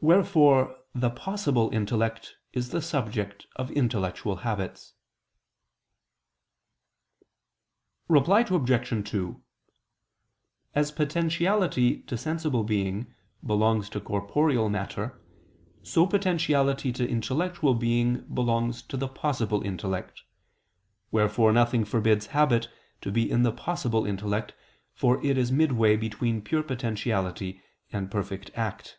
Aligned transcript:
Wherefore 0.00 0.76
the 0.92 1.08
"possible" 1.08 1.70
intellect 1.72 2.34
is 2.52 2.70
the 2.70 2.82
subject 2.82 3.46
of 3.54 3.70
intellectual 3.70 4.38
habits. 4.38 4.92
Reply 8.08 8.40
Obj. 8.40 9.08
2: 9.10 9.42
As 10.74 10.90
potentiality 10.90 12.02
to 12.02 12.18
sensible 12.18 12.64
being 12.64 13.14
belongs 13.46 13.88
to 13.90 14.00
corporeal 14.00 14.68
matter, 14.68 15.22
so 15.84 16.08
potentiality 16.08 16.90
to 16.92 17.08
intellectual 17.08 17.74
being 17.74 18.22
belongs 18.26 18.82
to 18.82 18.96
the 18.96 19.08
"possible" 19.08 19.62
intellect. 19.62 20.22
Wherefore 21.12 21.52
nothing 21.52 21.84
forbids 21.84 22.26
habit 22.34 22.68
to 23.00 23.12
be 23.12 23.30
in 23.30 23.42
the 23.44 23.52
"possible" 23.52 24.04
intellect, 24.06 24.54
for 24.92 25.24
it 25.24 25.38
is 25.38 25.52
midway 25.52 25.96
between 25.96 26.42
pure 26.42 26.64
potentiality 26.64 27.62
and 27.92 28.10
perfect 28.10 28.50
act. 28.56 28.98